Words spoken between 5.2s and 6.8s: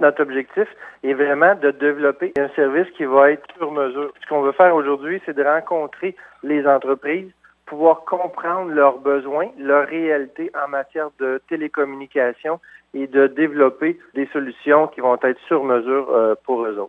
c'est de rencontrer les